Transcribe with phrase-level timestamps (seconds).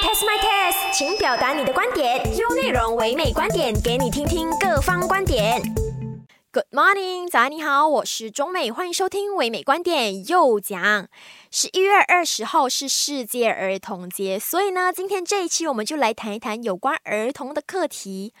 [0.00, 5.60] test my test，请表达你的观点，用内容唯美观点给你听听各方观点。
[6.52, 11.06] Good morning，早安你好，我是中美，欢迎收听唯美观点又讲。
[11.50, 18.32] 十一月二十号是世界儿童节，所以呢，今天这一期我们就来谈一谈有关儿童的课题。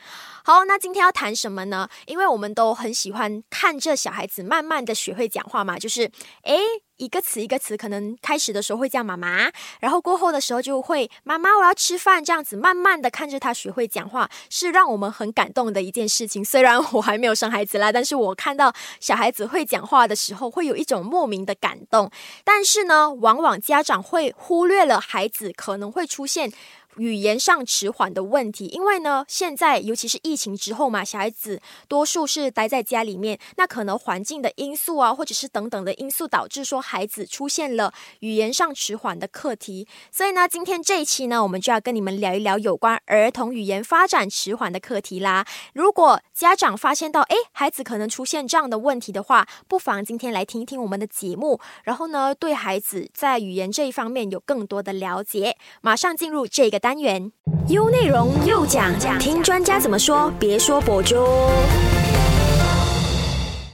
[0.42, 1.90] 好，那今天要谈什么呢？
[2.06, 6.10] 因为我们都很喜欢看着小孩子慢慢的学会讲话嘛，就是
[6.44, 6.58] 诶。
[7.00, 16.44] 一个词一个词，可能开始的时候会叫妈妈，然后过后的时候就会妈妈我要吃饭这样子，慢慢的看着他学会讲话，是让我们很感动的一件事情。
[16.44, 22.10] 虽然我还没有生孩子啦，但是我看到小孩子会讲话的时候，会有一种莫名的感动。
[22.44, 26.52] 但是呢，往往家长会忽略了孩子可能会出现。
[26.96, 39.86] 语言上迟缓的问题，因为呢，现在尤其是疫情之后嘛，小孩子多数是待在家里面，那可能环境的因素啊，或者是等等的因素，导致说孩子出现了语言上迟缓的课题。
[40.10, 45.46] 所以呢，今天这一期呢，我们就要跟你们聊一聊有关儿童语言发展迟缓的课题啦。
[45.72, 55.56] 如果家长发现到，诶，孩子可能出现这样的问题的话，不妨今天来听一听我们的节目，然后呢，对孩子在语言这一方面有更多的了解。
[55.82, 56.79] 马上进入这个。
[56.80, 57.30] 单元
[57.68, 61.14] 优内容又讲讲，听专家怎么说，别说博主。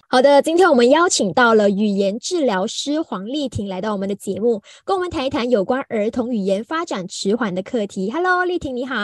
[0.08, 8.10] 好的，今天我们邀请到了语言治疗师黄丽婷来到我们的节目，跟我们谈一谈有关儿童语言发展迟缓的课题。
[8.10, 8.94] Hello，丽婷你好。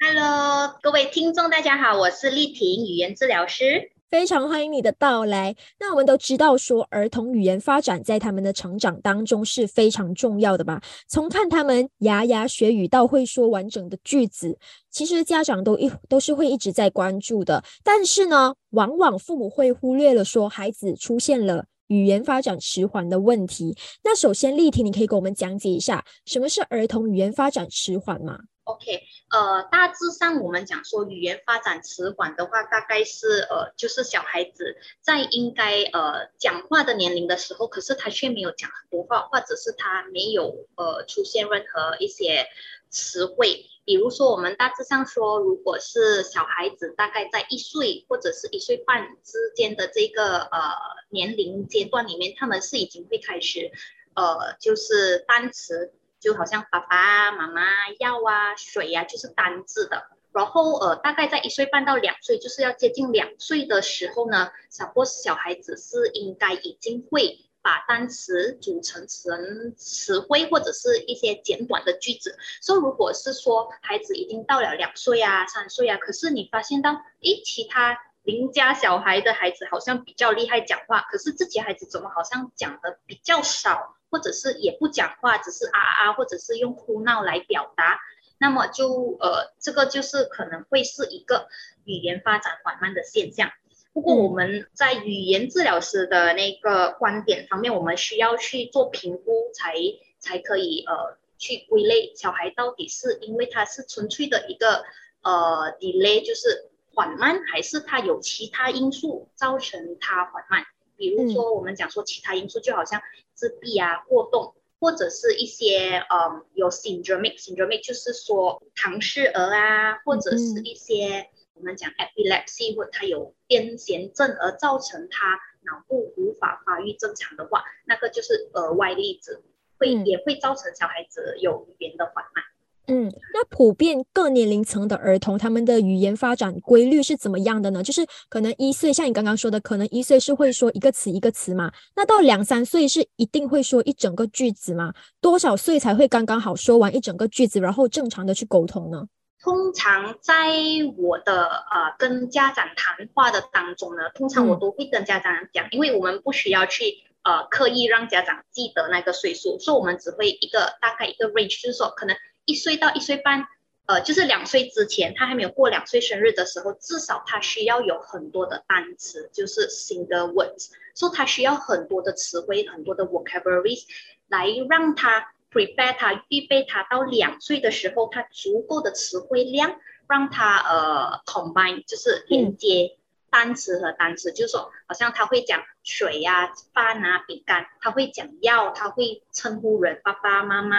[0.00, 3.90] Hello，各位听众大家好，我是丽婷，语言治疗师。
[4.10, 5.54] 非常欢迎你的到来。
[5.78, 10.82] 那我们都知道，说儿童语言发展在他们的成长当中是非常重要的吧？
[11.06, 14.58] 从看他们牙牙学语到会说完整的句子，
[14.90, 17.62] 其实家长都一都是会一直在关注的。
[17.84, 23.76] 但是呢，往往父母会忽略了说孩子出现了语言发展迟缓的问题。
[24.02, 28.40] 那首先，丽婷，你可以给我们讲解一下什么是儿童语言发展迟缓吗
[28.70, 42.46] ？OK，呃，大致上我们讲说语言发展迟缓的话，大概是呃，就是小孩子在应该呃讲话的年龄的时候，可是他却没有讲很多话，或者是他没有呃出现任何一些
[42.90, 43.66] 词汇。
[43.84, 50.60] 比如说，我们大致上说，如果是小孩子大概在一岁或者是一岁半之间的这个呃
[51.08, 53.72] 年龄阶段里面，他们是已经会开始
[54.14, 55.92] 呃，就是单词。
[56.20, 57.62] 就好像爸爸妈妈
[57.98, 60.04] 药啊水呀，就是单字的。
[60.32, 72.38] 然后呃，大概在一岁半到两岁，就是要接近两岁的时候呢，小波小孩子是应该已经会把单词组成成词汇或者是一些简短的句子。
[72.62, 83.96] 所以如果是说孩子已经到了两岁啊、三岁啊，可是你发现到，诶，其他邻家小孩的孩子好像比较厉害讲话，可是自己孩子怎么好像讲的比较少？
[84.10, 88.00] 或者是也不讲话，只是啊啊，或者是用哭闹来表达，
[88.38, 91.48] 那么就呃，这个就是可能会是一个
[91.84, 93.50] 语言发展缓慢的现象。
[93.92, 99.74] 不过我们在语言治疗师的那个观点方面，我们需要去做评估，才
[100.18, 104.84] 才可以呃去归类小孩到底是因为他是纯粹的一个
[105.22, 110.64] 呃 delay，就是缓慢，还是他有其他因素造成他缓慢。
[111.00, 113.00] 比如说，我们讲说其他因素，就好像
[113.32, 129.42] 自闭啊、过动，或者是一些嗯有 syndromic，syndromic 就是说唐氏儿啊，或者是一些我们讲 epilepsy 或他有癫痫症而造成他脑部无法发育正常的话，那个就是额外例子，
[129.78, 132.44] 会也会造成小孩子有语言的缓慢。
[132.92, 137.84] 嗯，那普遍各年龄层的儿童，他们的语言发展规律是怎么样的呢？
[137.84, 141.70] 就是可能一岁，像你刚刚说的，可能一岁是会说一个词一个词嘛。
[141.94, 144.92] 那到两三岁是一定会说一整个句子吗？
[145.20, 149.06] 多少岁才会刚刚好说完一整个句子，然后正常的去沟通呢？
[149.40, 150.50] 通常在
[150.98, 156.86] 我的呃跟家长谈话的当中呢，通常我都会跟家长讲，因为我们不需要去
[157.22, 162.16] 呃刻意让家长记得那个岁数，所以我们只会一个大概一个 range，就是说可能。
[162.44, 163.46] 一岁到一岁半，
[163.86, 173.84] 呃，就是两岁之前，他还没有过两岁生日的时候，至少他需要有很多的单词，就是 single words，所以他需要很多的词汇，很多的 vocabularies，
[174.28, 182.96] 来让他 prepare 他预备他到两岁的时候，他足够的词汇量，让他呃 combine，就是连接。
[183.30, 190.76] 单词和单词，就是说，好像他会讲水呀、饭啊、饼干，他会讲药，他会称呼人爸爸妈妈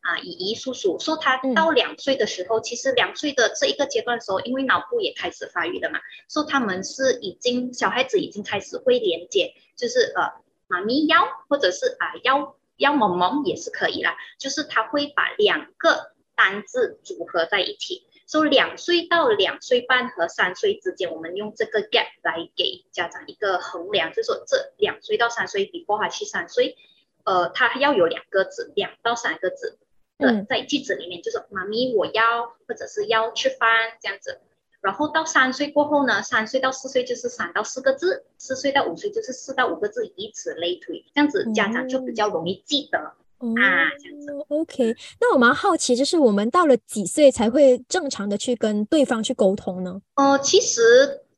[0.00, 0.98] 啊、姨姨叔叔。
[0.98, 10.32] 说他到两岁的时候，其实两岁的这一个阶段的时候，因为脑部也开始发育了嘛，说他们是已经小孩子已经开始会连接，就是呃，
[10.66, 16.12] 妈咪要，或者是啊要要萌萌也是可以啦，就是他会把两个。
[16.34, 18.04] 单字组合在一起。
[18.32, 26.78] 说两岁到两岁半和三岁之间，我们用这个 gap 来给家长一个衡量，就是说这两岁到三岁比过还是三岁，
[27.24, 29.76] 呃，他要有两个字，两到三个字
[30.16, 33.68] 的在句子里面，就是妈咪我要或者是要吃饭
[34.00, 34.40] 这样子。
[34.80, 43.12] 然后到三岁过后呢，三岁到四岁就是三到四个字，四岁到五岁就是四到五个字，以此类推，这样子家长就比较容易记得。
[43.56, 44.94] 啊，这样子，OK。
[45.20, 50.00] 那我蛮好奇，就是我们到了几岁才会正常的去跟对方去沟通呢？
[50.14, 50.80] 呃，其实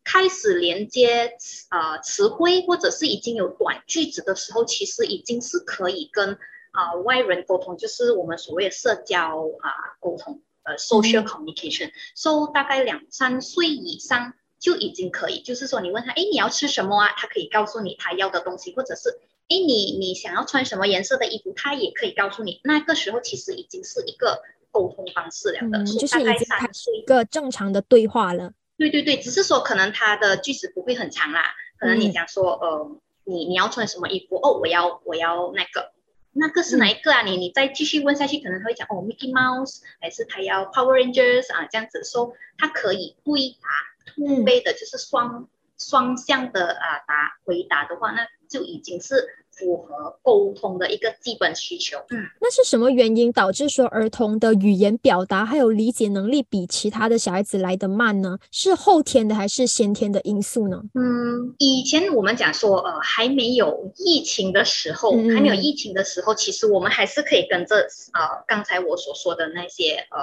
[0.05, 1.33] 开始连接
[1.71, 6.37] 呃词汇或者是已经有短句子的时候，其实已经是可以跟
[6.73, 9.19] 啊外人沟通，就是我们所谓的社交
[9.61, 11.91] 啊沟通，呃，social communication。
[12.15, 14.35] So 大概两三岁以上
[14.65, 17.09] 就已经可以，就是说你问他，哎，你要吃什么啊？
[17.19, 19.21] 他可以告诉你他要的东西，或者是。
[19.47, 22.63] 哎，你你想要穿什么颜色的衣服，他也可以告诉你。
[22.65, 24.41] 那个时候其实已经是一个
[24.71, 28.55] 沟通方式了的，就是已经开始一个正常的对话了。
[28.79, 31.43] 对对对，只是说可能他的句子不会很长啦。
[31.79, 32.91] 可能你讲说，呃，
[33.25, 34.37] 你你要穿什么衣服？
[34.37, 35.93] 哦，我要我要那个，
[36.33, 37.21] 那个是哪一个啊？
[37.21, 41.69] 你你再继续问下去，可能他会讲哦，Mickey Mouse，还是他要 Power Rangers 啊？
[41.71, 43.69] 这样子说，他可以回答
[44.15, 48.27] 突背的，就是双双向的啊答回答的话，那。
[48.47, 51.99] 就已经是符合沟通的一个基本需求。
[52.11, 58.39] 嗯，那是什么原因导致说儿童的语言表达还有理解能力比其他的小孩子来得慢呢？
[58.53, 60.81] 是后天的还是先天的因素呢？
[60.95, 67.77] 嗯，以前我们讲说，呃，还没有疫情的时候，还没有疫情的时候，其实我们还是可以跟着
[68.13, 70.21] 呃刚才我所说的那些呃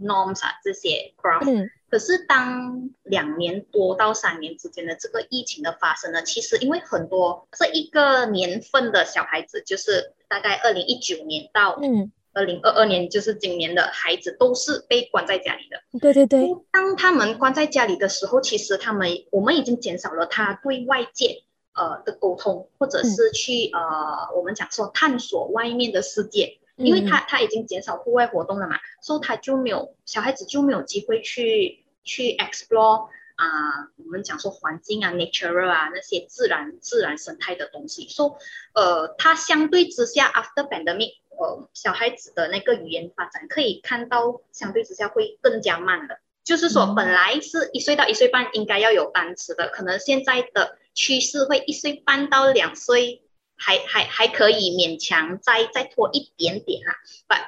[0.00, 1.70] norms 啊这些 graph。
[1.90, 15.80] 可是，当两年多到三年之间的这个疫情的发生呢，其实因为很多这一个年份的小孩子，就是大概二零一九年到嗯二零二二年，就是今年的孩子都是被关在家里的。
[15.98, 16.54] 对对对。
[16.70, 21.42] 当他们关在家里的时候，其实他们我们已经减少了他对外界
[21.72, 26.58] 呃的沟通，或者是去呃我们讲说探索外面的世界。
[26.78, 38.08] 因为他他已经减少户外活动了嘛，所以他就没有小孩子就没有机会去去 explore 啊，我们讲说环境啊，nature 啊那些自然自然生态的东西。
[38.08, 38.38] 说
[38.74, 46.20] 呃，他相对之下 after pandemic，呃，小孩子的那个语言发展可以看到相对之下会更加慢的。
[46.44, 53.22] 就是说本来是一岁到一岁半应该要有单词的，可能现在的趋势会一岁半到两岁。
[53.58, 56.94] 还还还可以勉强再再拖一点点哈，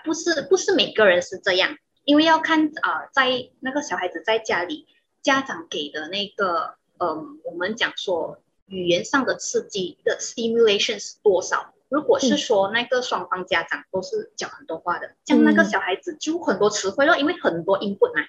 [0.03, 4.87] 不不是不是每个人是这样，因为要看啊，在那个小孩子在家里，
[5.23, 11.75] 家长给的那个嗯，我们讲说语言上的刺激的 stimulation 是多少？
[11.89, 18.23] 如果是说那个双方家长都是讲很多话的，像那个小孩子就很多词汇了，因为很多 input 嘛。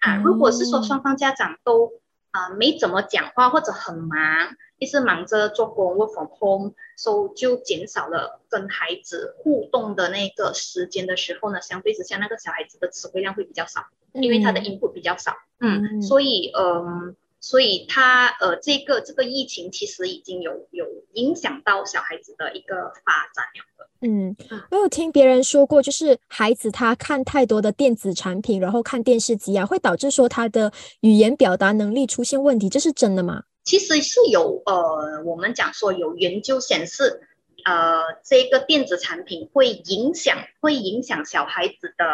[0.00, 1.92] 啊，如果是说双方家长都
[2.32, 4.56] 啊没怎么讲话或者很忙。
[4.78, 23.64] 一直忙着做工，work from home，所以就减少了跟孩子互动的那个时间的时候呢，相对之下，那个小孩子的词汇量会比较少，因为他的 input 比较少，嗯，所以，嗯，所以他，呃，这个这个疫情其实已经有有影响到小孩子的一个发展了。
[24.02, 24.36] 嗯，
[24.70, 33.44] 我有听别人说过，就是孩子他看太多的电子产品，然后看电视机啊，会导致说他的语言表达能力出现问题，这是真的吗？
[33.64, 37.20] 其实是有呃，我们讲说有研究显示，
[37.64, 42.04] 呃，这个电子产品会影响会影响小孩子的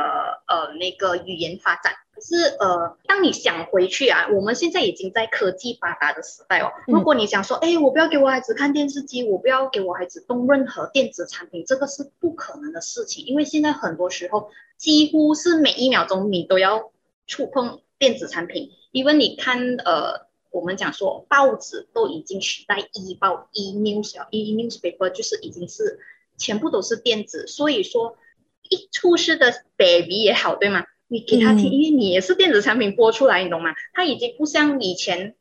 [0.46, 1.94] 呃那个语言发展。
[2.18, 6.72] 可是呃，当你想回去啊，我们现在已经在科技发达的时代哦。
[6.88, 13.24] 如果你想说，哎，我不要给我孩子看电视机，我不要给我孩子动任何电子产品，这个是不可能的事情。
[13.24, 16.90] 因为现在很多时候几乎是每一秒钟你都要
[17.28, 20.26] 触碰电子产品，因为你看呃。
[20.50, 26.00] 我们讲说，报纸都已经取代 e 报 e news e newspaper，就是已经是
[26.38, 27.46] 全部都是电子。
[27.46, 28.16] 所以说，
[28.62, 30.86] 一出世的 baby 也好，对吗？
[31.08, 33.74] 你给他听，因为你也是电子产品播出来，你懂吗？
[33.92, 35.34] 他已经不像以前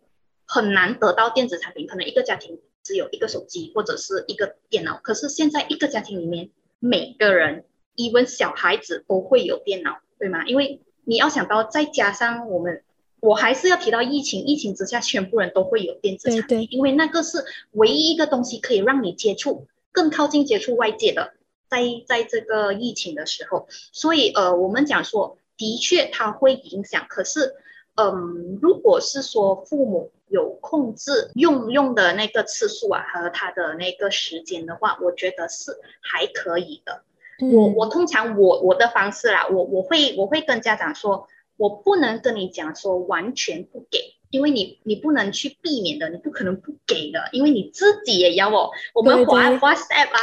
[0.46, 5.00] 很难得到电子产品，可能一个家庭只有一个手机或者是一个电脑。
[5.04, 10.46] 可是现在一个家庭里面，每个人，even 小孩子都会有电脑，对吗？
[10.48, 12.84] 因为你要想到，再加上我们。
[13.20, 21.34] 我还是要提到疫情，疫情之下，全部人都会有电子产品，因为那个是唯一一个东西可以让你接触更靠近接触外界的，
[21.68, 27.56] 在在这个疫情的时候，所以呃，我们讲说，的确它会影响，可是，
[27.96, 35.72] 嗯，如果是说父母有控制用用的那个次数啊和他的那个时间的话，我觉得是
[36.02, 37.04] 还可以的
[37.40, 44.17] 我我通常我我的方式啦，我我会我会跟家长说，我不能跟你讲说完全不给。
[44.30, 48.70] 因为你你不能去避免的，你不可能不给的，因为你自己也要哦。
[48.94, 50.20] 我们滑 WhatsApp 啊，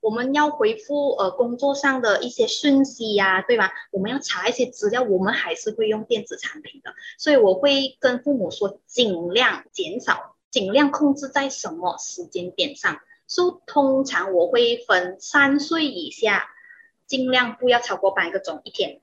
[0.00, 3.72] 我们要回复呃工作上的一些讯息呀，对吧？
[3.90, 6.92] 我们要查一些资料，我们还是会用电子产品的。
[7.18, 12.98] 所以我会跟父母说，尽量减少，尽量控制在什么时间点上。
[13.26, 16.48] 所以通常我会分三岁以下，
[17.06, 19.00] 尽量不要超过半个钟一天。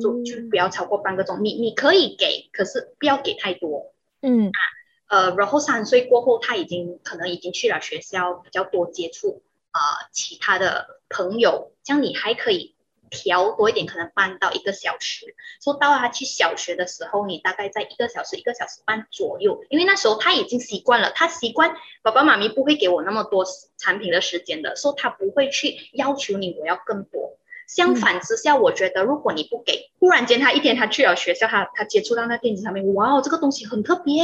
[0.00, 3.92] 就就不要超过半个钟，你你可以给，可是不要给太多。
[4.22, 4.60] 嗯啊，
[5.08, 9.80] 呃，然后三岁过后，他已经可能已经去了学校，比较多接触啊
[10.12, 12.74] 其他的朋友，这样你还可以
[13.10, 15.36] 调多一点，可能半到一个小时。
[15.62, 23.44] 说到他去小学的时候，你大概在一个小时、一个小时半左右，因为那时候他已经习惯了，他习惯爸爸妈咪不会给我那么多
[23.76, 27.38] 产品的时间的，说他不会去要求你我要更多。
[27.66, 34.22] 相反之下，我觉得如果你不给，忽然间他一天他去了学校，他他接触到那电子产品，哇哦，这个东西很特别，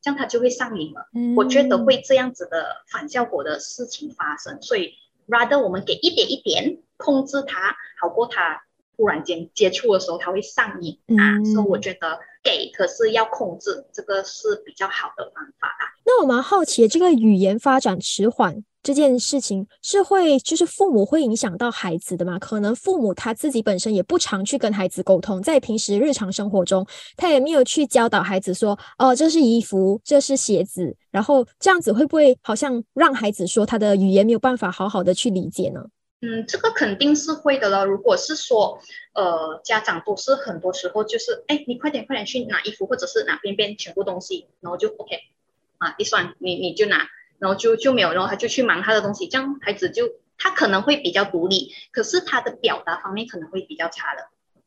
[0.00, 1.08] 这样他就会上瘾了。
[1.36, 4.94] 我觉得会这样子的反效果的事情发生，所以
[5.28, 8.62] rather 我们给一点一点控制他，好过他
[8.96, 11.42] 忽然间接触的时候他会上瘾啊。
[11.52, 15.90] 所以我觉得给可是要控制，这个是比较好的方法啊。
[16.04, 18.62] 那我蛮好奇，这个语言发展迟缓。
[18.86, 22.38] 这件事情是会，就是父母会影响到孩子的嘛？
[22.38, 35.80] 可能父母他自己本身也不常去跟孩子沟通，在平时日常生活中，他也没有去教导孩子说，哦，这是衣服，这是鞋子，然后这样子会不会好像让孩子说他的语言没有办法好好的去理解呢？
[36.20, 37.84] 嗯，这个肯定是会的了。
[37.84, 38.78] 如果是说，
[39.14, 45.16] 呃，家长都是很多时候就是，哎，你快点快点去拿衣服，或者是拿边边全部东西，然后就 OK，
[45.78, 47.08] 啊，一算你你就拿。
[47.38, 54.22] 然后就就没有，然后他就去忙他的东西，这样孩子就他可能会比较独立，可是他的表达方面可能会比较差的。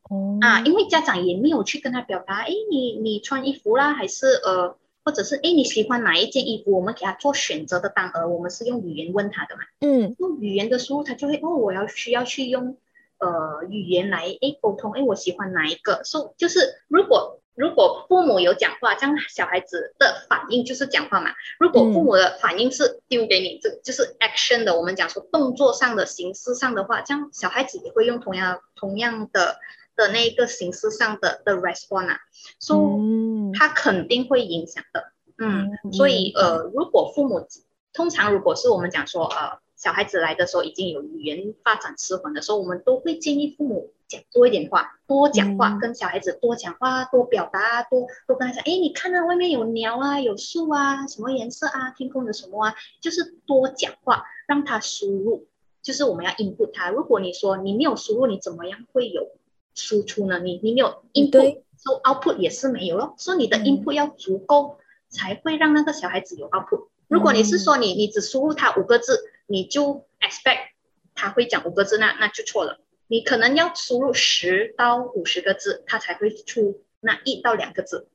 [0.08, 9.62] 哦啊，因为家长也没有去跟他表达，哎，你你穿衣服啦，还是呃，或者是哎你喜欢哪一件衣服，我们给他做选择的当儿，我们是用语言问他的嘛。
[9.80, 12.76] 嗯，用语言的时候，他就会哦，我要需要去用
[13.18, 17.39] 呃语言来哎沟通，哎我喜欢哪一个，说就是如果。
[17.54, 21.30] 如果父母有讲话，这样小孩子的反应就是讲话嘛。
[21.58, 29.58] 如果父母的反应是丢给你，这就是 action 的，我们讲说动作上的形式上的话，这样小孩子也会用同样同样的
[29.96, 32.18] 的那一个形式上的的 response 啊，
[32.58, 35.12] 所以他肯定会影响的。
[35.38, 37.46] 嗯，所以呃，如果父母
[37.92, 39.58] 通常如果是我们讲说呃。
[39.80, 55.46] 小孩子来的时候已经有语言发展迟缓的时候，我们都会建议父母讲多一点话，多讲话，跟小孩子多讲话，多表达，多多跟他讲，哎，你看到外面有鸟啊，有树啊，什么颜色啊，天空有什么啊，就是多讲话，让他输入，
[55.80, 56.90] 就是我们要 input 他。
[56.90, 59.30] 如果你说你没有输入，你怎么样会有
[59.74, 60.40] 输出呢？
[60.40, 63.14] 你你没有 input，so output 也是没有咯。
[63.16, 64.76] 所以你的 input 要足够，
[65.08, 66.88] 才会让那个小孩子有 output。
[67.08, 69.29] 如果你是说你你只输入他五个字。
[69.50, 70.68] 你就 expect
[71.16, 72.78] 他会讲五个字，那那就错了。
[73.08, 78.06] 你可能要输入十到五十个字，他才会出那一到两个字，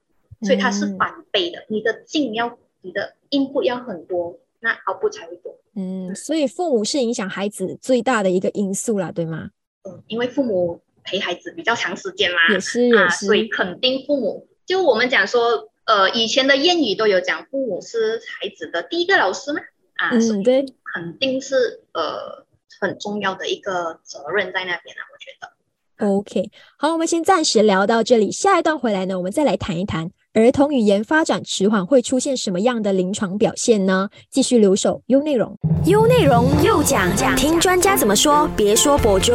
[0.41, 1.65] 所以它是反背的。
[1.67, 5.59] 你的进要，你的音部要很多，那 output 不才会多。
[5.75, 9.49] 嗯，所以父母是影响孩子最大的一个因素啦，对吗？
[9.83, 19.59] 嗯，因为父母陪孩子比较长时间嘛，也是也是，所以肯定父母就我们讲说，呃，以前的谚语都有讲，父母是孩子的第一个老师嘛。
[19.95, 20.65] 啊，嗯，对。
[20.93, 21.55] 肯定是
[21.93, 22.45] 呃
[22.79, 25.51] 很重要的一个责任在那边啊，我觉得。
[25.97, 34.09] OK，好，我们先暂时聊到这里，下一段回来呢，我们再来谈一谈儿童语言发展迟缓会出现什么样的临床表现呢？
[34.29, 39.33] 继续留守优内容，优内容又讲讲，听专家怎么说，别说博主。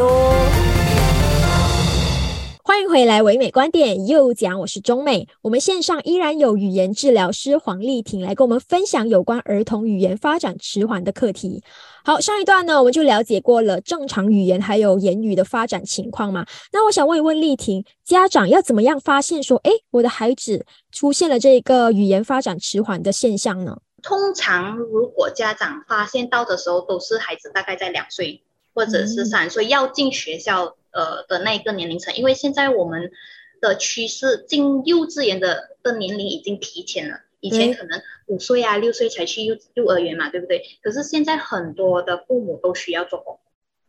[2.63, 5.27] 欢迎回来，唯美观点又讲，我是中美。
[5.41, 11.63] 我们线上依然有语言治疗师黄丽婷来跟我们分享有关儿童语言发展迟缓的课题。
[12.05, 16.45] 好，上一段呢，我们就了解过了正常语言还有言语的发展情况嘛。
[16.71, 23.79] 那我想问一问丽婷，家长要怎么样发现说，哎，我的孩子出现了这个语言发展迟缓的现象呢？
[24.03, 28.43] 通常如果家长发现到的时候，都是孩子大概在两岁
[28.75, 30.75] 或者是三岁要进学校。
[30.91, 33.11] 呃的那一个年龄层，因为现在我们
[33.59, 40.63] 的趋势进幼稚园的的年龄已经提前了，以前可能五岁啊六岁才去幼幼儿园嘛，对不对？
[40.81, 43.39] 可是现在很多的父母都需要做工，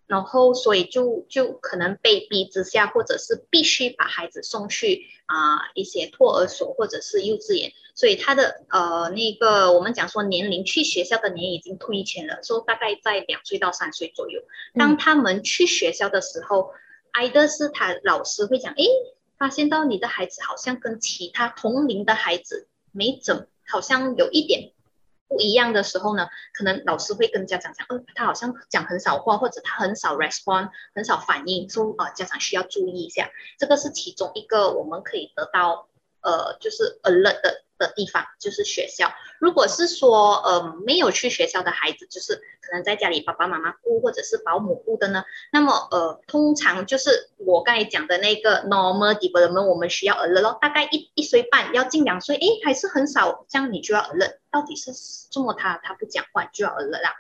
[0.07, 14.43] 然后所以就就可能被逼之下，或者是必须把孩子送去啊一些托儿所或者是幼稚园，所以他的呃那个我们讲说年龄去学校的年已经推前了，说大概在两岁到三岁左右。
[14.75, 16.73] 当他们去学校的时候，
[17.13, 18.87] 挨的是他老师会讲，诶，
[19.39, 24.73] 发现到你的孩子好像跟其他同龄的孩子没怎，好像有一点。
[25.29, 35.89] 不一样的时候呢，可能老师会跟家长讲，呃，他好像讲很少话，或者他很少 respond，很少反应，说呃家长需要注意一下，这个是其中一个我们可以得到
[36.21, 37.65] 呃就是 alert 的。
[37.87, 39.13] 的地方就是学校。
[39.41, 54.37] 如果是说，呃，没有去学校的孩子，就是可能在家里爸爸妈妈顾或者是保姆顾的呢，那么，呃，通常就是我刚才讲的那个 normal development，我们需要 alert，大概一一岁半要近两岁，诶，还是很少，这样你就要 alert。
[54.53, 54.93] 到底是
[55.31, 57.11] 这么他他不讲话就要 alert 啦，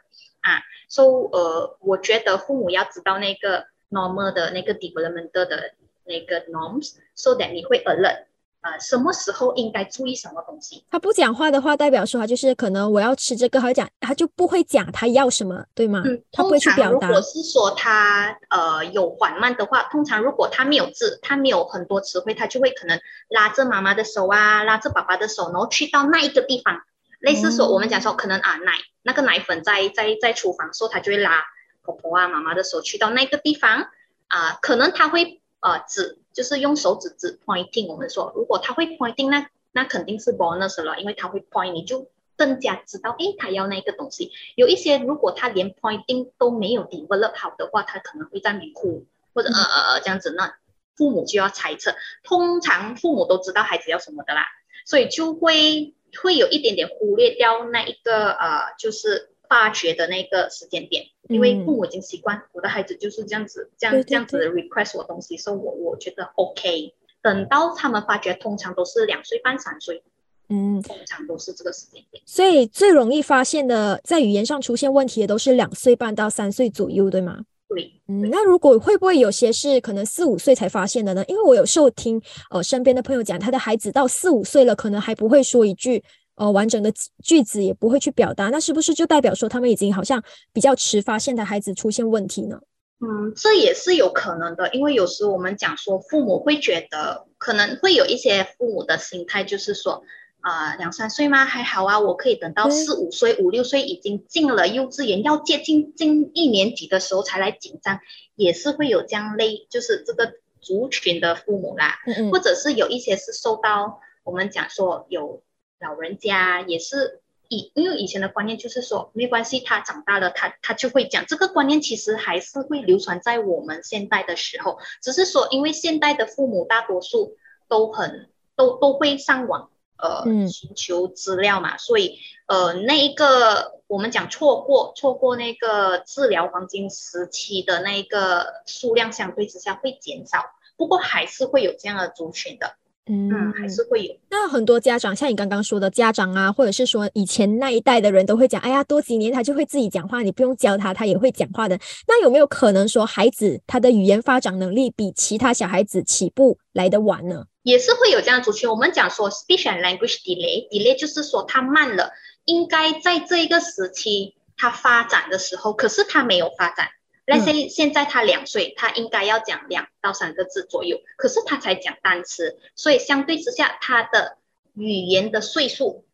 [0.42, 1.02] 啊，so，
[1.32, 8.26] 呃，我觉得父母要知道那个 normal 的那个 development 的那个 norms，so that 你会 alert。
[8.62, 10.84] 呃，什么时候应该注意什么东西？
[10.88, 16.02] 他不讲话的话，代表说他就是可能我要吃这个，他讲他就不会讲他要什么，对吗？
[16.04, 17.08] 嗯，他不会去表达。
[17.08, 26.82] 如果是说他呃有缓慢的话，通常如果他没有字，他没有很多词汇，他就会可能拉着妈妈的手啊，拉着爸爸的手，然后去到那一个地方，
[27.20, 31.42] 类似说我们讲说可能啊奶那个奶粉在在在厨房时候，他就会拉
[31.82, 33.88] 婆婆啊妈妈的手去到那个地方
[34.28, 36.18] 啊，可能他会呃指。
[36.34, 44.32] 就是用手指指 pointing，我们说如果他会 pointing，那那肯定是 bonus 了，因为他会 point，你就更加知道，诶，他要那个东西。
[44.54, 49.04] 有一些如果他连 pointing 都没有 develop 好的话，他可能会在那里哭，
[49.34, 50.54] 或者呃呃呃这样子，那
[50.96, 51.94] 父母就要猜测。
[52.24, 54.46] 通常父母都知道孩子要什么的啦，
[54.86, 61.08] 所以就会会有一点点忽略掉那一个呃，就是发觉的那个时间点。
[61.28, 66.94] 因为父母已经习惯我的孩子就是这样子，这样这样子 request 我东西，所以我我觉得 OK。
[67.22, 70.02] 等到他们发觉，通常都是两岁半、三岁，
[70.48, 72.20] 嗯，通常都是这个时间点。
[72.26, 77.38] 所以最容易发现的，在语言上出现问题的，都是两岁半到三岁左右，对吗？
[77.68, 81.24] 对，嗯，那如果会不会有些是可能四五岁才发现的呢？
[81.28, 86.02] 因为我有时候听呃身边的朋友讲，他的孩子到四五岁了，可能还不会说一句。
[86.34, 86.90] 呃，完整的
[87.22, 92.58] 句子也不会去表达，那是不是就代表说他们已经好像比较迟发现的孩子出现问题呢？
[93.00, 100.04] 嗯，这也是有可能的，因为有时我们讲说父母会觉得可能会有一些父母的心态就是说，
[100.40, 101.44] 啊，两三岁吗？
[101.44, 108.00] 还好啊，我可以等到四五岁、五六岁已经进了幼稚园，要接近近一年级的时候才来紧张，
[108.36, 111.98] 也是会有这样类，就是这个族群的父母啦，
[112.30, 115.42] 或者是有一些是受到我们讲说有。
[115.82, 121.26] 老人家也是以，因为以前的观念就是说没关系，他长大了，他他就会讲。
[121.26, 127.36] 这个观念其实还是会流传在我们现代的时候，只是说因为现代的父母大多数
[127.68, 140.44] 都很都都会上网呃寻求资料嘛，所以呃那一个我们讲错过错过那个治疗黄金时期的那一个数量相对之下会减少，
[140.78, 142.76] 不过还是会有这样的族群的。
[143.06, 144.14] 嗯，还是会有。
[144.30, 151.76] 那很多家长，像你刚刚说的家长啊，或者是说以前那一代的人都会讲，哎呀，多几年他就会自己讲话，你不用教他，他也会讲话的。
[152.06, 157.46] 那有没有可能说，孩子他的语言发展能力比其他小孩子起步来得晚呢？
[157.64, 158.70] 也是会有这样族群。
[158.70, 162.12] 我们讲说 speech and language delay，delay 就是说他慢了，
[162.44, 166.88] 应该在这一个时期他发展的时候，可是他没有发展。
[167.24, 174.38] 那现现在他两岁，他应该要讲两到三个字左右，可是他才讲单词，所以相对之下，他的
[174.74, 176.04] 语言的岁数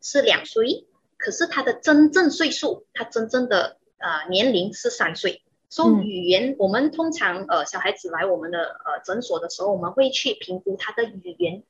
[0.00, 5.42] 是两岁，可是他的真正岁数，他真正的呃年龄是三岁。
[5.68, 11.64] 所以语言，我们通常呃小孩子来我们的呃诊所的时候，我们会去评估他的语言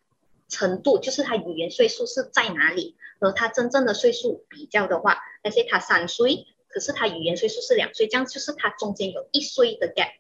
[0.49, 6.47] 程度，就是他语言岁数是在哪里，和他真正的岁数比较的话，那些他三岁。
[6.73, 10.13] 可是他语言岁数是两岁，这样就是他中间有一岁的 gap，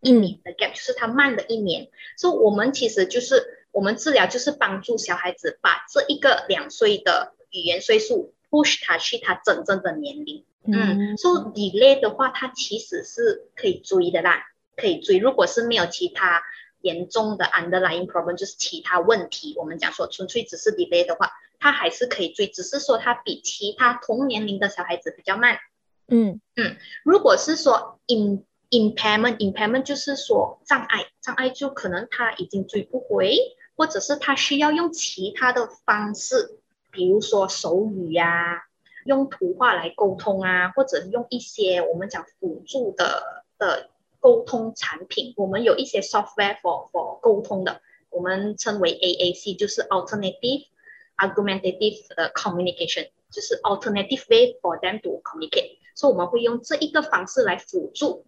[0.00, 1.88] 一年的 gap，就是他慢了一年。
[2.16, 10.44] 所以，我们其实就是我们治疗就是帮助小孩子把这一个两岁的语言岁数 push 他去他真正的年龄。
[10.62, 14.44] 嗯，所以 delay 的话，它其实是可以追的啦，
[14.76, 15.16] 可以追。
[15.16, 16.42] 如果是没有其他
[16.82, 25.58] 严重的 underlying problem，就是其他问题，我们讲说纯粹只是 delay 的话，它还是可以追，只是说它比其他同年龄的小孩子比较慢。
[26.10, 33.36] 嗯嗯，如果是说 in impairment impairment 就是说障碍障碍，就可能他已经追不回，
[33.76, 36.58] 或者是他需要用其他的方式，
[36.90, 38.64] 比如说手语呀，
[39.04, 43.88] 用图画来沟通啊，或者用一些我们讲辅助的的
[44.20, 50.66] 沟通产品，我们有一些 software for for 沟通的，我们称为 AAC，就是 alternative
[51.16, 55.79] argumentative 的 communication，就是 alternative way for them to communicate。
[55.94, 58.26] 所以我们会用这一个方式来辅助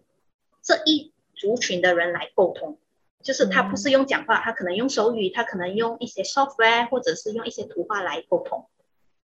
[0.61, 2.77] 这一族群的人来沟通，
[3.21, 8.67] 就是他不是用讲话，他可能用手语，他可能用一些 software 或者是用一些图画来沟通。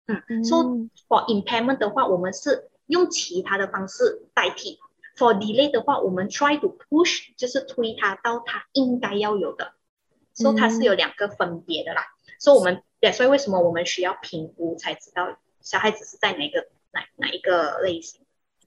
[0.07, 0.63] 嗯，说
[1.07, 4.79] for impairment 的话，我们是用其他的方式代替
[5.15, 9.73] ；for delay 的话，我们 try to push，就是推他到他应该要有的。
[10.33, 12.01] 所以它是有两个分别的啦。
[12.39, 18.21] 所以我们对，所以为什么我们需要评估才知道小孩子是在哪个哪哪一个类型？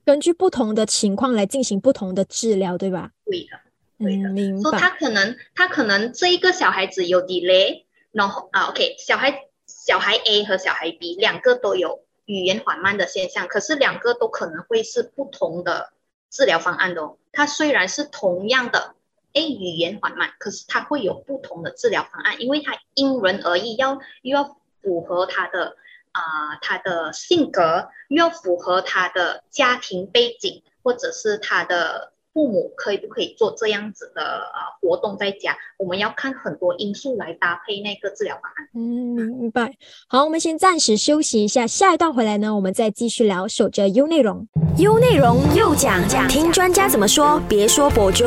[0.05, 3.11] 根据不同的情况来进行不同的治疗，对吧？
[3.25, 3.59] 对的，
[3.99, 4.29] 对的。
[4.29, 4.69] 明白。
[4.69, 9.47] 说他可能他可能这一个小孩子有 delay，然后啊，OK，小孩。
[9.65, 15.91] 小孩 A 和小孩 B 两个都有语言缓慢的现象，可是两个都可能会是不同的
[16.29, 17.17] 治疗方案的哦。
[17.33, 18.95] 它虽然是同样的
[19.33, 25.75] A 语言缓慢，可是它会有不同的治疗方案，因为它因人而异，要又要符合他的
[26.13, 32.13] 啊他的性格，又要符合他的家庭背景，或者是他的。
[32.33, 35.55] 父母可以不可以做这样子的呃活动在家？
[35.77, 38.67] 我们要看很多因素来搭配那个治疗方案。
[38.73, 39.75] 嗯，明白。
[40.07, 43.47] 好，我们先暂时休息一下，下一段回来呢，我们再继续聊。
[43.47, 44.47] 守着 U 内容
[44.79, 48.25] ，U 内容又讲讲，听专家怎么说，别说博主。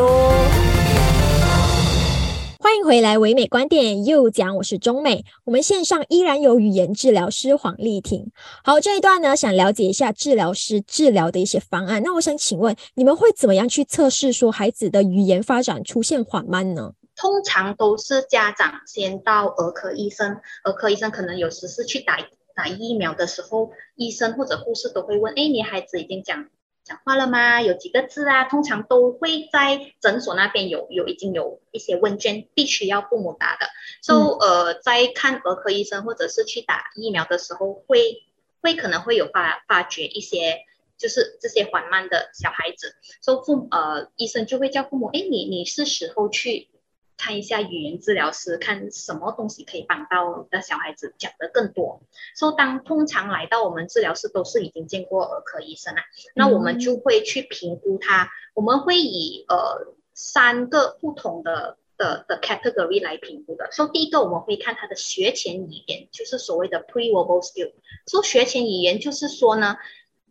[2.67, 5.25] 欢迎回来，唯美观点又讲，我是中美。
[5.45, 8.33] 我们线上依然有语言治疗师黄丽婷。
[8.65, 12.03] 好，这一段呢，想了解一下治疗师治疗的一些方案。
[12.03, 16.91] 那我想请问，你们会怎么样去测试说孩子的语言发展出现缓慢呢？
[17.15, 22.19] 通常都是家长先到儿科医生，儿科医生可能有时是去打
[22.57, 26.45] 打疫苗的时候，医生或者护士都会问：哎，你孩子已经讲。
[26.87, 27.61] 讲话了吗？
[27.61, 28.45] 有几个字啊？
[28.45, 33.67] 通常都会在诊所那边有有已经有一些问卷，必须要父母打的。
[34.03, 38.23] 所以呃，在看儿科医生或者是去打疫苗的时候，会
[38.63, 40.61] 会可能会有发发觉一些
[40.97, 46.69] 就是这些缓慢的小孩子，所以父呃医生就会叫父母，哎，你你是时候去。
[47.17, 52.03] 看一下语言治疗师，看什么东西可以帮到的小孩子讲得更多。
[52.35, 56.01] 所以当通常来到我们治疗室都是已经见过儿科医生了，
[56.35, 58.31] 那我们就会去评估他。
[58.55, 63.71] 我们会以呃三个不同的的的 category 来评估的。
[63.73, 67.73] 所以第一个我们会看他的学前语言，就是所谓的 pre-verbal skill。
[68.07, 69.77] 说学前语言就是说呢，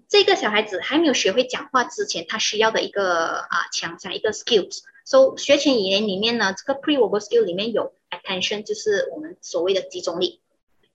[0.07, 4.81] 这个小孩子还没有学会讲话之前，他需要的一个啊强项一个 skills。
[5.07, 10.41] So 学前语言里面呢，这个 pre-verbal skill 里面有 attention，就是我们所谓的集中力，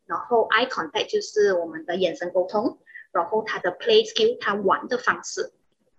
[0.04, 2.78] 然后 eye contact 就是我们的眼神沟通，
[3.12, 5.52] 然后他的 play skill，他玩的方式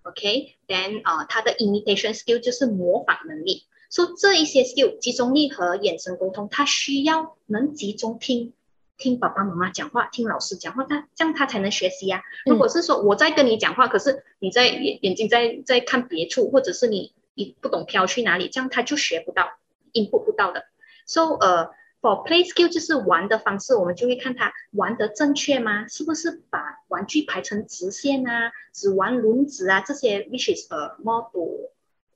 [0.04, 3.64] ，OK，then 啊，他的 imitation skill 就是模仿能力。
[3.90, 8.52] So 这一些 skill，集中力和眼神沟通，他需要能集中听
[8.98, 12.24] 听爸爸妈妈讲话，听老师讲话，他这样他才能学习呀。
[12.46, 17.14] 如果是说我在跟你讲话，可是你在眼眼睛在在看别处，或者是你。
[17.42, 19.58] 你不懂飘去哪里，这样他就学不到
[19.94, 20.66] ，input 不到的。
[21.08, 25.88] So 呃，for play skill 就是玩的方式，我们就会看他玩的正确吗？
[25.88, 28.52] 是不是把玩具排成直线啊？
[28.74, 29.82] 只玩轮子啊？
[29.82, 31.72] 这些 which is 呃 model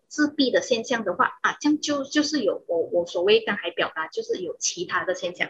[0.07, 5.49] 自闭的现象的话啊，这样就就是有我我所谓刚才表达就是有其他的现象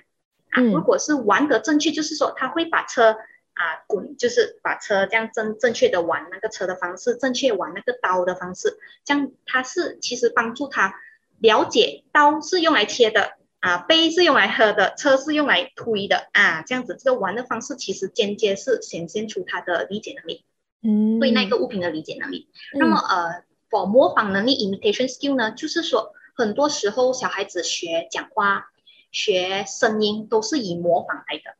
[0.51, 0.61] 啊。
[0.61, 3.17] 如果是玩的正确，就是说他会把车。
[3.55, 10.93] 啊，滚就是把车这样正正确的玩那个车的方式，正确玩那个刀的方式，这样他是其实帮助他
[11.39, 20.43] 了解刀是用来切的啊，杯是用来喝的，车是用来推的啊，这样子这个玩的方式其实间接是显现出他的理解能力，
[20.83, 22.49] 嗯，对那个物品的理解能力。
[22.73, 28.67] 那么呃，for 模仿能力 imitation skill 呢，就是说很多时候小孩子学讲话、
[29.11, 31.55] 学声音都是以模仿来的。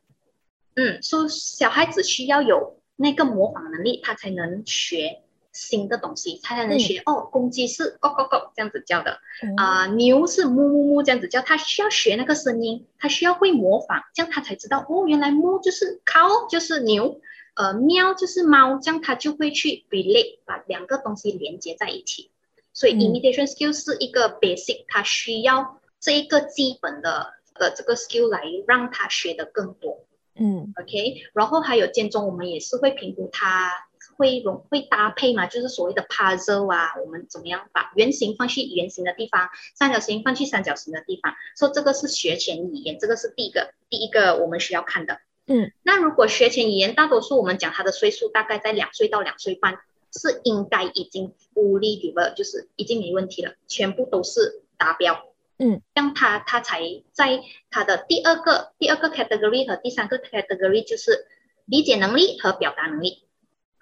[0.75, 9.19] 嗯，说小孩子需要有那个模仿能力，他才能学新的东西，他才能学哦，公鸡是 go go go 这样子叫的，
[9.55, 17.21] 啊，牛是哞哞哞这样子叫，他需要学那个声音，他需要会模仿，这样他才知道哦，原来哞就是 cow 就是牛，
[17.55, 22.31] 呃，喵就是猫，这样他就会去 relate 把两个东西连接在一起。
[22.73, 30.05] 所以 imitation skill 是一个 basic，他需要这一个基本的的这个 skill 来让他学的更多。
[30.37, 33.71] 嗯，OK，然后还有间中，我们也是会评估它
[34.17, 45.19] 会融会搭配嘛，就是所谓的 puzzle 啊，我们怎么样把圆形放去圆形的地方，三角形放去三角形的地方，说这个是学前语言，这个是第一个第一个我们需要看的。
[45.47, 49.79] 嗯，那如果学前语言，大多数我们讲他的岁数大概在两岁到两岁半
[50.11, 55.25] 是应该已经 fully develop，就是已经没问题了，全部都是达标。
[55.57, 61.27] 嗯，这样他他才在他的第二个第二个 category 和第三个 category 就是
[61.65, 63.25] 理解能力和表达能力。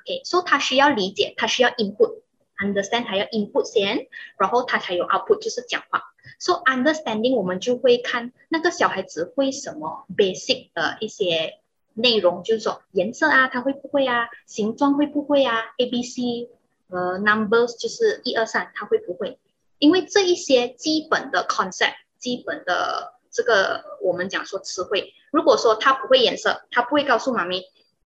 [0.02, 4.08] OK，所以他需要理解，他需要 input，understand，他要 input 先，
[4.38, 6.04] 然后他才有 output，就是讲话。
[6.40, 11.60] So understanding 我们就会看那个小孩子会什么 basic 的一些
[11.94, 14.30] 内容，就是说颜色啊，他会不会啊？
[14.46, 16.50] 形状会不会啊？A B C
[16.90, 19.40] 呃 numbers 就是一二三，他会不会？
[19.84, 27.64] 因为这一些基本的 concept，基本的这个我们讲说词汇，如果说他不会颜色，他不会告诉妈咪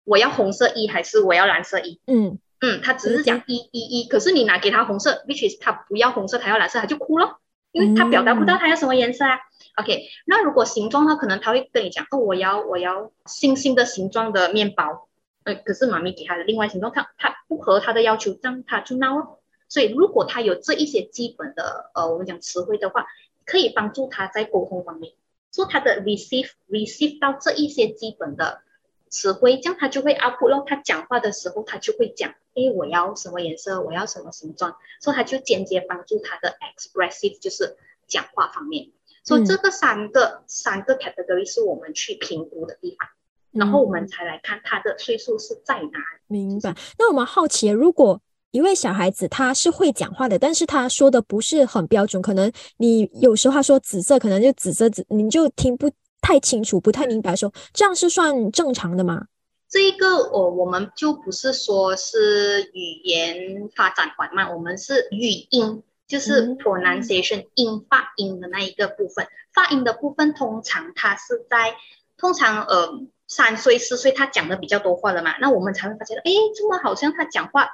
[0.06, 7.38] 我要红色一还是我要蓝色一，嗯嗯，他只是讲一一一，可是你拿给他红色，which is 他不要红色，他要蓝色，他就哭了，
[7.74, 9.38] 因为他表达不到他要什么颜色啊。
[9.76, 15.10] OK，那如果形状的话，可能他会跟你讲哦，我要我要星星的形状的面包，
[15.44, 19.37] 呃，可是妈咪给他的另外形状，他他不合他的要求，这样他就闹了。
[19.70, 23.06] 所以，如果他有这一些基本的呃，我们讲词汇的话，
[23.46, 25.14] 可以帮助他在沟通方面，
[25.52, 28.62] 说他的 receive receive 到这一些基本的
[29.10, 30.64] 词汇，这样他就会 output 咯。
[30.68, 37.78] 他讲话的时候，他就会讲，哎，我要什么颜色，我要什么形状，所以他就间接帮助他的 expressive，就是
[38.08, 38.92] 讲话方面。
[39.24, 43.10] 所以这个三个三个 category 是我们去评估的地方，
[43.52, 46.22] 然后我们才来看他的岁数是在哪里。
[46.28, 46.74] 明白。
[46.98, 59.26] 那我们好奇，如果一位小孩子他是会讲话的，但是他说的不是很标准，可能你有时候他说紫色，可能就紫色紫，你就听不太清楚，不太明白，说这样是算正常的吗？
[59.70, 69.28] 这一个我我们就不是说是语言发展缓慢，我们是语音，就是 pronunciation 音发音的那一个部分。
[69.54, 71.76] 发音的部分通常他是在
[72.18, 72.92] 通常呃
[73.28, 77.68] 三岁四岁他讲的比较多话了嘛，那我们才会发现，哎，怎么好像他讲话。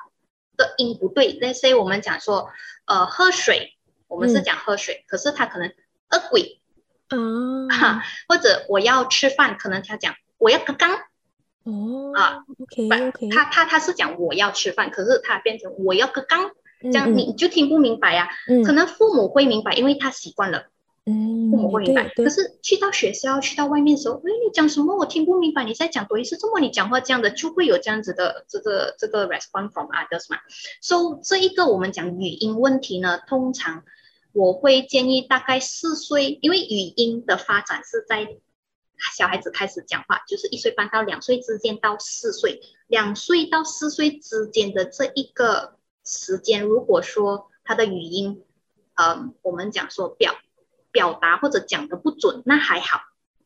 [0.57, 2.49] 的音不对，那所以我们讲说，
[2.85, 5.73] 呃，喝水，我们是讲喝水，可是他可能
[6.09, 6.61] 饿鬼，
[7.09, 10.91] 嗯，哈，或者我要吃饭，可能他讲我要刚刚，
[11.63, 18.29] 哦，啊，OK OK，他他他是讲我要吃饭，可是他变成我要刚刚，这样你就听不明白呀，
[18.65, 20.67] 可能父母会明白，因为他习惯了。
[21.05, 22.07] 嗯，父母会明白。
[22.15, 30.37] 可是去到学校、去到外面的时候，哎，你讲什么我听不明白，你在讲多一次，这么你讲话这样的，就会有这样子的这个这个 response from others 嘛。
[30.81, 33.83] So 这一个我们讲语音问题呢，通常
[34.31, 38.37] 我会建议大概四岁，因为语音的发展是在
[39.13, 48.41] 小孩子开始讲话，就是一岁半到两岁之间到四岁，两岁到四岁之间的这一个时间，如果说他的语音，
[48.95, 50.33] 嗯，我们讲说表。
[50.93, 53.01] 表达或者讲的不准，那还好，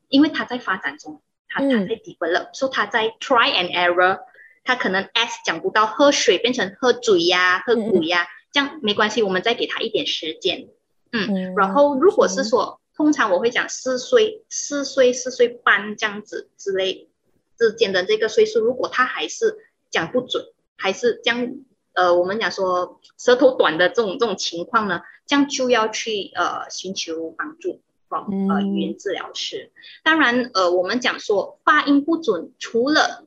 [0.09, 4.19] 因为他在发展中，他他在 develop，说他在 try and error，
[4.63, 10.67] 他可能 s 讲不到喝水变成喝嘴呀、喝鬼呀，这样没关系，我们再给他一点时间，
[11.11, 17.09] 嗯，然后如果是说，通常我会讲四岁、四岁、四岁半这样子之类
[17.57, 19.57] 之间的这个岁数，如果他还是
[19.89, 21.55] 讲不准，还是这样。
[21.97, 29.71] 呃，我们讲说舌头短的这种这种情况呢，这样就要去呃寻求帮助，from 呃语言治疗师。
[30.03, 33.25] 当然，呃，我们讲说发音不准，除了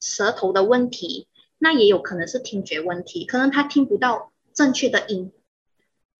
[0.00, 5.32] 舌头的问题，那也有可能是听觉问题，可能他听不到正确的音，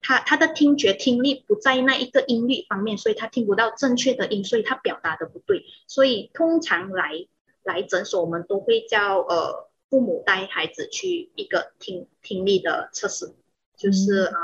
[0.00, 5.66] 他他的听觉听力不在那一个音律方面，所以他听不到正确的音，所以他表达的不对。
[5.86, 7.26] 所以通常来
[7.62, 9.63] 来诊所，我们都会叫呃。
[9.94, 13.32] 父母带孩子去一个听听力的测试，
[13.76, 14.34] 就是呃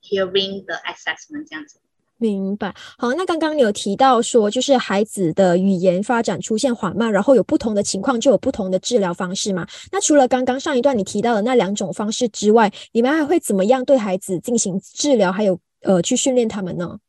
[0.00, 1.80] hearing 的 assessment 这样子。
[2.18, 2.72] 明白。
[2.96, 9.66] 好，那刚刚你有提到说，就是孩子的语言发展出现缓慢，然后有不同的情况，就有不同的治疗方式嘛？
[9.90, 17.00] 那除了刚刚上一段你提到的那两种方式之外，你们还会怎么样对孩子进行治疗，还有呃去训练他们呢？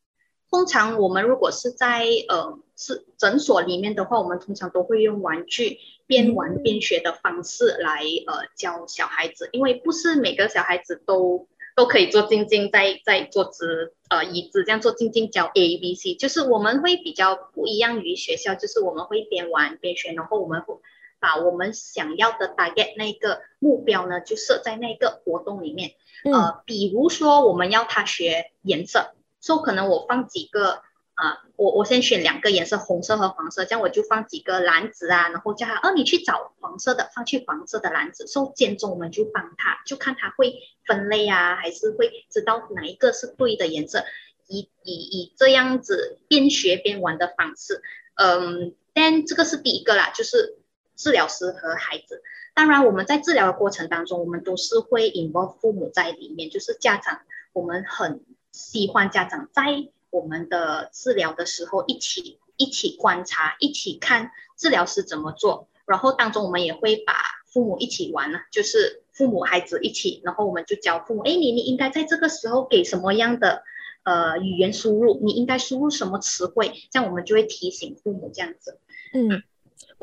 [0.50, 5.78] 通常我们如果是在呃是诊所里面的话，我们通常都会用玩具。
[6.06, 20.74] 边玩边学的方式来呃教小孩子，因为不是每个小孩子都都可以做静静在在坐姿呃椅子这样做静静教 A B C，就是我们会比较不一样于学校，就是我们会边玩边学，然后我们会
[21.18, 25.92] 把我们想要的 target 那个目标呢就设在那个活动里面，
[26.24, 30.82] 呃，比如说我们要他学颜色，说可能我放几个。
[31.14, 38.26] 啊，我我先选两个颜色，红色和黄色，这样我就放几个篮子啊，然后叫他，哦，你去找黄色的，放去黄色的篮子。
[38.26, 40.54] 受间中我们就帮他，就看他会
[40.86, 44.04] 分类啊，还是会知道哪一个是对的颜色，
[44.48, 47.80] 以以以这样子边学边玩的方式。
[48.16, 50.58] 嗯，但这个是第一个啦，就是
[50.96, 52.22] 治疗师和孩子。
[52.54, 57.20] 当然，我们在治疗的过程当中，我们都是会 involve 父母在里面，就是家长，
[57.52, 58.20] 我们很
[58.52, 65.68] 喜欢家长在我们的治疗的时候一起一起观察，一起看治疗师怎么做。
[65.86, 67.14] 然后当中我们也会把
[67.52, 73.64] 父母一起玩呢，就是父母孩子一起，然后我们就教父母，哎，你你应该在这个时候给什么样的
[74.04, 78.78] 呃语言输入，你应该输入什么词汇，这样我们就会提醒父母这样子，
[79.12, 79.42] 嗯。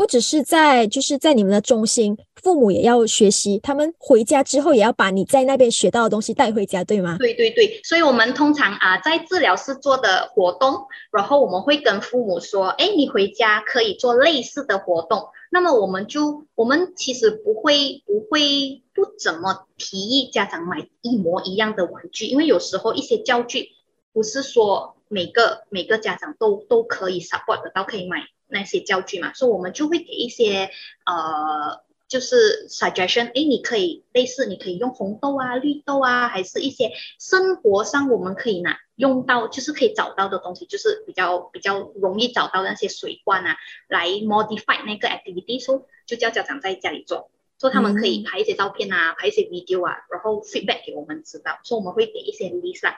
[0.01, 7.17] 不只是在，就是在你们的中心，父母也要学习，他们回家之后也要把你在那边学到的东西带回家，对吗？
[7.19, 15.27] 对对对，所以我们通常啊，在治疗室做的活动，然后我们会跟父母说，哎，你回家可以做类似的活动。
[15.51, 23.69] 那么我们就，我们其实不会不会不怎么提议家长买一模一样的玩具，因为有时候一些教具
[24.13, 28.23] 不是说每个每个家长都都可以 support 得到，可以买。
[28.51, 30.69] 那些教具嘛，所以我们就会给一些
[31.05, 43.55] 呃，就是 suggestion，哎，你可以类似，你可以用红豆啊、绿豆啊，还是一些生活上我们可以拿用到，就是可以找到的东西，就是比较比较容易找到那些水罐啊，
[43.87, 47.31] 来 modify 那个 activity，说就叫家长在家里做。
[47.59, 51.59] 说他们可以拍一些照片啊，拍一些 video 啊，然后 feedback 给我们知道。
[51.63, 52.95] 说我们会给一些 list 啊，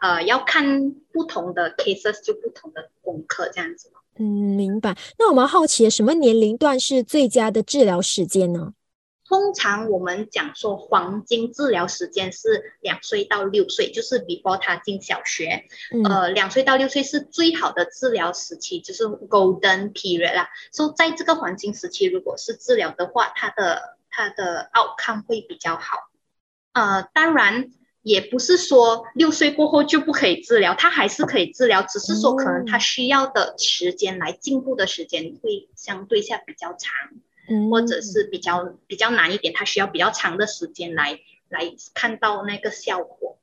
[0.00, 3.92] 呃，要看不同的 cases 就不同的功课这样子。
[4.18, 4.96] 嗯，明白。
[5.18, 8.74] 那我们好奇，什么年龄段是最佳的治疗时间呢？
[9.26, 15.66] 通常我们讲说黄金治疗时间是两岁到六岁，就是 before 他进小学。
[16.04, 20.48] 呃，两岁到六岁是最好的治疗时期，就是 golden period 啦。
[20.74, 26.10] 说在这个黄金时期，如果是治疗的话，它的它的 outcome 会比较好，
[26.72, 27.70] 呃，当然
[28.02, 36.90] 也不是说六岁过后就不可以治疗，他还是可以治疗，只是说可能他需要的时间来进步的时间会相对下比较长，
[37.70, 43.38] 或者是比较比较难一点，他需要比较长的时间来来看到那个效果，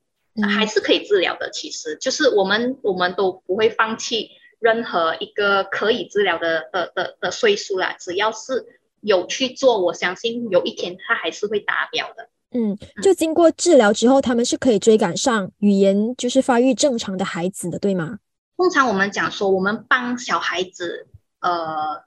[0.55, 1.49] 还是可以治疗的。
[1.51, 8.77] 其实就是我们我们都不会放弃任何一个可以治疗的的的的岁数啦，只要是。
[8.99, 12.29] 有去做，我相信有一天他还是会达标的。
[12.51, 18.19] 嗯，就经过治疗之后，他们是可以追赶上语言就是发育正常的孩子的，对吗？
[18.55, 21.07] 通常我们讲说，我们帮小孩子
[21.41, 22.03] 呃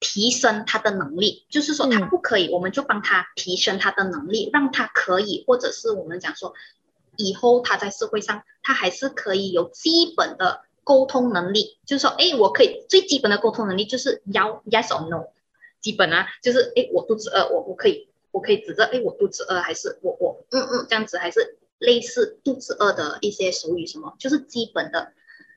[0.00, 6.52] 提升他的能力，就是说他不可以，我们就帮他提升他的能力，让他可以，或者是我们讲说
[7.16, 15.28] 以后他在社会上他还是可以有基本的沟通能力，就是说，哎，我可以最基本的沟通能力就是要 yes or no。
[15.80, 25.14] 基本啊，就是哎，我肚子饿，我我可以，我可以指着哎，我肚子饿，还是我我嗯嗯这样子，还是类似肚子饿的一些手语什么，就是基本的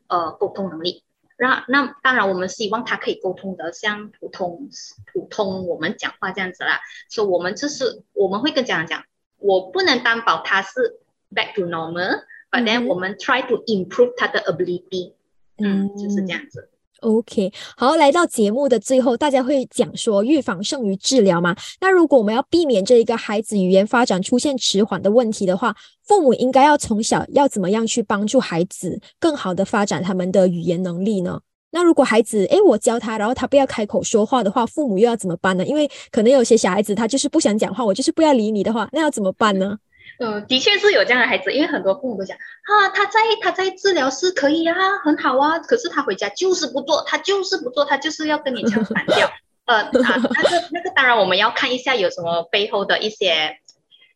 [0.08, 1.04] 呃沟通能力。
[1.38, 4.70] 那那当然，我们希望他可以沟通的像普通
[5.12, 6.80] 普通我们讲话这样子啦。
[7.10, 9.04] 所以，我们就是我们会跟家长讲，
[9.40, 11.00] 我不能担保他是
[11.36, 15.12] back to normal，but then 我们 try to improve 他的 ability，
[15.58, 16.70] 嗯，就是这样子。
[17.02, 21.56] OK，好，来到节目的最后，大家会讲说预防胜于治疗吗？
[21.80, 31.40] 那如果我们要避免这一个孩子语言发展出现迟缓的问题的话，父母应该要从小要怎么样去帮助孩子更好的发展他们的语言能力呢？
[31.72, 35.66] 那如果孩子，诶，我教他，然后他不要开口说话的话，父母又要怎么办呢？
[35.66, 39.78] 因为可能有些小孩子他就是不想讲话，我就是不要理你的话，那要怎么办呢？
[40.20, 49.32] 嗯，的确是有这样的孩子，因为很多父母都讲啊，他在他在治疗室可以啊，很好啊，可是他回家就是不做，他就是不做，他就是要跟你唱反调。
[49.64, 53.60] 呃啊，那个那个当然我们要看一下有什么背后的一些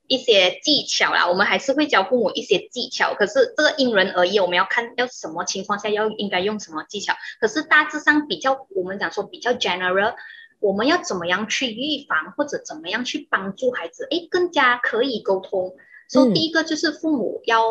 [0.08, 7.14] 一些技巧啦，我们还是会教父母一些技巧，可是这个因人而异，我们要看要什么情况下要应该用什么技巧。
[7.40, 10.16] 可是大致上比较，我们讲说比较 general，
[10.60, 15.78] 我们要怎么样去预防或者怎么样去帮助孩子，哎，更加可以沟通。
[16.10, 17.64] 所以第一个就是父母要，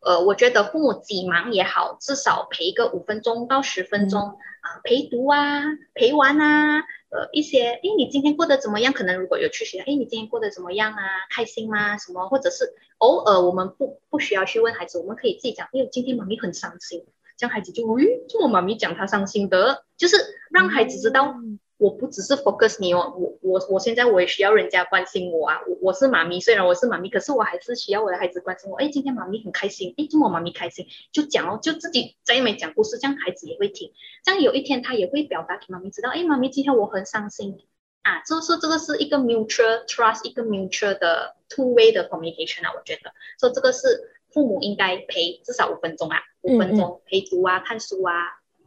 [0.00, 5.62] 呃，我觉得父母几忙也好，至少陪个五分钟到十分钟啊，陪读啊，
[5.94, 8.92] 陪玩啊，呃，一些，哎，你今天过得怎么样？
[8.92, 11.02] 可能如果有去学，哎，你今天过得怎么样啊？
[11.30, 11.98] 开心吗？
[11.98, 12.28] 什么？
[12.28, 17.04] 或者是偶尔我们不不需要去问孩子，我们可以自己讲，哎，今天妈咪很伤心，
[17.36, 20.16] 这样孩子就，诶，这么妈咪讲他伤心的，就是
[20.50, 21.34] 让孩子知道。
[21.76, 28.76] 我不只是 focus 你哦，我我我现在我也需要人家关心我啊，我我是妈咪，虽然我是妈咪，可是我还是需要我的孩子关心我。
[28.76, 37.58] 哎，今天妈咪很开心，哎，这么妈咪开心，就讲哦，就自己在那边讲故事，这样孩子也会听，这样有一天他也会表达给妈咪知道，哎，妈咪今天我很伤心
[38.02, 48.14] 啊，就是这个是一个 mutual trust，一个 mutual 的 two way 的 communication 啊，我觉得，所以这个是父母应该陪至少五分钟啊，五分钟陪读啊，看书啊，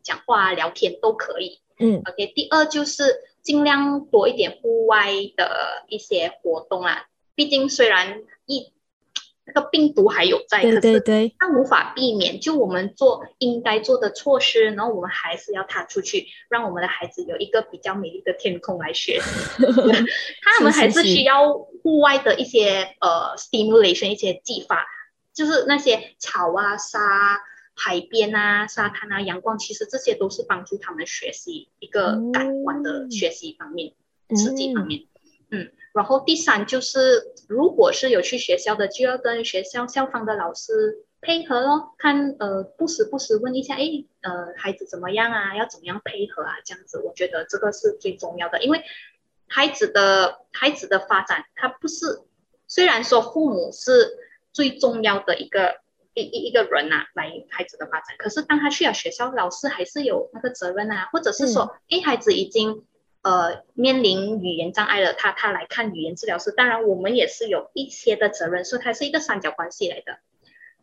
[0.03, 1.61] 讲话啊，聊天都可以。
[1.79, 3.03] 嗯，OK，第二就是
[3.41, 7.05] 尽量多一点户外的一些活动啊。
[7.35, 8.73] 毕竟虽然一
[9.45, 12.41] 那个病毒还有在，对对对，它无法避免。
[12.41, 19.21] 就我们做应该做的措施，然后我们还是要踏出去，让我们的孩子有一个比较美丽的天空来学。
[20.43, 24.85] 他们还是需要户外的一些呃 stimulation，一些技法，
[25.33, 26.99] 就是那些草啊、沙、
[27.77, 33.93] 海边啊、沙滩啊、阳光，其实这些都是帮助他们学习一个感官的学习方面、
[34.35, 35.05] 刺激方面。
[35.51, 35.71] 嗯。
[35.93, 45.55] 然后第三就是，如果是有去学校的，就要跟学校校方的老师配合咯，看呃不时不时问一下，哎呃孩子怎么样啊？
[45.55, 46.53] 要怎么样配合啊？
[46.63, 48.83] 这样子，我觉得这个是最重要的，因为
[49.47, 52.21] 孩子的孩子的发展，他不是
[52.67, 54.17] 虽然说父母是
[54.53, 55.81] 最重要的一个
[56.19, 62.85] 一一一个人呐，来孩子的发展，可是当他去了学校，老师还是有那个责任啊，或者是说，哎孩子已经。
[63.23, 70.19] 呃，面临语言障碍了，他他来看语言治疗师，当然我们也是有一些的责任，所以它是一个三角关系来的，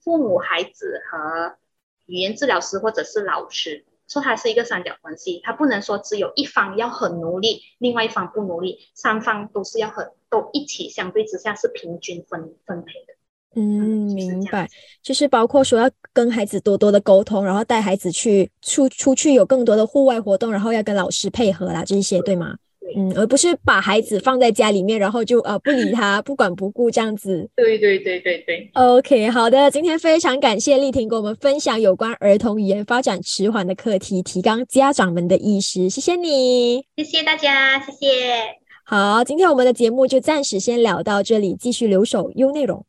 [0.03, 1.57] 父母、孩子和
[2.05, 13.14] 语言治疗师或者是老师，说它是一个三角关系，它不能说只有一方要很努力，另外一方不努力，三方都是要很都一起，相对之下是平均分分配的。
[13.57, 14.69] 嗯，明白，
[15.03, 22.57] 就是包括说要跟孩子多多的沟通，然后带孩子去出出去有更多的户外活动，然后要跟老师配合啦，这些对吗？
[22.97, 27.49] 嗯，而不是把孩子放在家里面，然后就呃不理他，不管不顾这样子。
[27.57, 28.71] 对对对对对。
[28.75, 38.64] OK，好的，今天非常感谢丽婷给我们分享有关儿童语言发展迟缓的课题，提纲家长们的意识，谢谢你，谢谢大家，谢谢。
[38.97, 42.81] 好，今天我们的节目就暂时先聊到这里，继续留守优内容。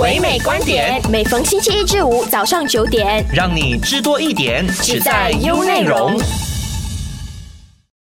[0.00, 6.18] 唯美观点，每逢星期一至五早上九点，让你知多一点，只在优内容。